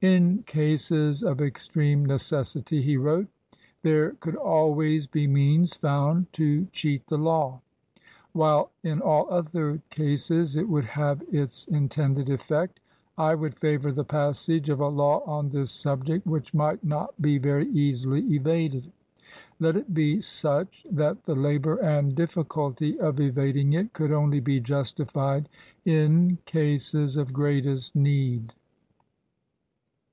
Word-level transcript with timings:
"In 0.00 0.42
cases 0.46 1.22
of 1.22 1.40
extreme 1.40 2.04
necessity," 2.04 2.82
he 2.82 2.98
wrote, 2.98 3.26
"there 3.82 4.10
could 4.20 4.36
always 4.36 5.06
be 5.06 5.26
means 5.26 5.72
found 5.72 6.30
to 6.34 6.66
cheat 6.72 7.06
the 7.06 7.16
law; 7.16 7.62
while 8.34 8.70
in 8.82 9.00
all 9.00 9.26
other 9.30 9.80
cases 9.88 10.56
it 10.56 10.68
would 10.68 10.84
have 10.84 11.22
its 11.32 11.64
in 11.68 11.88
tended 11.88 12.28
effect. 12.28 12.80
I 13.16 13.34
would 13.34 13.58
favor 13.58 13.90
the 13.92 14.04
passage 14.04 14.68
of 14.68 14.80
a 14.80 14.88
law 14.88 15.22
on 15.24 15.48
this 15.48 15.70
subject 15.70 16.26
which 16.26 16.52
might 16.52 16.84
not 16.84 17.14
be 17.22 17.38
very 17.38 17.70
easily 17.70 18.20
41 18.20 18.20
LINCOLN 18.20 18.42
THE 18.44 18.50
LAWYER 18.50 18.58
evaded. 18.62 18.92
Let 19.58 19.76
it 19.76 19.94
be 19.94 20.20
such 20.20 20.84
that 20.90 21.22
the 21.24 21.34
labor 21.34 21.76
and 21.78 22.14
diffi 22.14 22.44
culty 22.44 22.98
of 22.98 23.20
evading 23.20 23.72
it 23.72 23.94
could 23.94 24.12
only 24.12 24.40
be 24.40 24.60
justified 24.60 25.48
in 25.86 26.36
cases 26.44 27.16
of 27.16 27.32
greatest 27.32 27.96
need." 27.96 28.52